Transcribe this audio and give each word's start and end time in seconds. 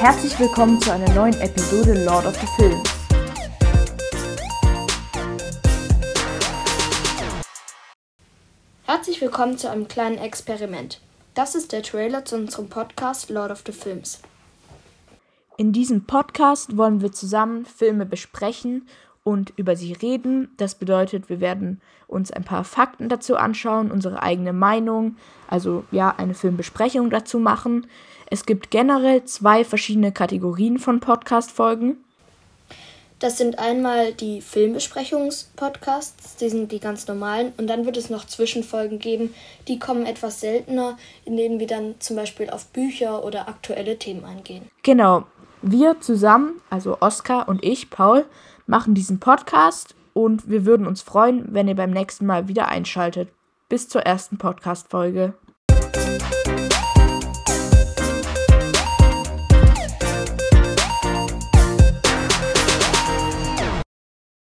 Herzlich 0.00 0.40
willkommen 0.40 0.80
zu 0.80 0.90
einer 0.90 1.12
neuen 1.12 1.38
Episode 1.42 2.06
Lord 2.06 2.24
of 2.24 2.34
the 2.40 2.46
Films. 2.56 2.88
Herzlich 8.86 9.20
willkommen 9.20 9.58
zu 9.58 9.68
einem 9.68 9.88
kleinen 9.88 10.16
Experiment. 10.16 11.02
Das 11.34 11.54
ist 11.54 11.72
der 11.72 11.82
Trailer 11.82 12.24
zu 12.24 12.36
unserem 12.36 12.70
Podcast 12.70 13.28
Lord 13.28 13.50
of 13.50 13.62
the 13.66 13.72
Films. 13.72 14.22
In 15.58 15.74
diesem 15.74 16.06
Podcast 16.06 16.78
wollen 16.78 17.02
wir 17.02 17.12
zusammen 17.12 17.66
Filme 17.66 18.06
besprechen 18.06 18.88
und 19.30 19.52
über 19.56 19.76
sie 19.76 19.92
reden. 19.92 20.48
Das 20.56 20.74
bedeutet, 20.74 21.28
wir 21.28 21.40
werden 21.40 21.80
uns 22.08 22.32
ein 22.32 22.42
paar 22.42 22.64
Fakten 22.64 23.08
dazu 23.08 23.36
anschauen, 23.36 23.92
unsere 23.92 24.22
eigene 24.22 24.52
Meinung, 24.52 25.16
also 25.48 25.84
ja, 25.92 26.12
eine 26.16 26.34
Filmbesprechung 26.34 27.10
dazu 27.10 27.38
machen. 27.38 27.86
Es 28.28 28.44
gibt 28.44 28.70
generell 28.70 29.24
zwei 29.24 29.64
verschiedene 29.64 30.10
Kategorien 30.10 30.78
von 30.78 30.98
Podcast-Folgen. 30.98 31.96
Das 33.20 33.38
sind 33.38 33.58
einmal 33.58 34.12
die 34.14 34.40
Filmbesprechungspodcasts, 34.40 36.36
die 36.36 36.48
sind 36.48 36.72
die 36.72 36.80
ganz 36.80 37.06
normalen, 37.06 37.52
und 37.58 37.66
dann 37.68 37.84
wird 37.84 37.98
es 37.98 38.08
noch 38.08 38.26
Zwischenfolgen 38.26 38.98
geben, 38.98 39.34
die 39.68 39.78
kommen 39.78 40.06
etwas 40.06 40.40
seltener, 40.40 40.96
in 41.26 41.36
denen 41.36 41.60
wir 41.60 41.66
dann 41.66 41.96
zum 42.00 42.16
Beispiel 42.16 42.48
auf 42.48 42.66
Bücher 42.68 43.22
oder 43.22 43.46
aktuelle 43.46 43.98
Themen 43.98 44.24
eingehen. 44.24 44.62
Genau, 44.82 45.26
wir 45.62 46.00
zusammen, 46.00 46.60
also 46.70 46.98
Oskar 47.00 47.48
und 47.48 47.64
ich, 47.64 47.90
Paul, 47.90 48.24
machen 48.66 48.94
diesen 48.94 49.20
Podcast 49.20 49.94
und 50.12 50.48
wir 50.48 50.64
würden 50.64 50.86
uns 50.86 51.02
freuen, 51.02 51.46
wenn 51.52 51.68
ihr 51.68 51.76
beim 51.76 51.90
nächsten 51.90 52.26
Mal 52.26 52.48
wieder 52.48 52.68
einschaltet. 52.68 53.28
Bis 53.68 53.88
zur 53.88 54.02
ersten 54.02 54.38
Podcast-Folge. 54.38 55.34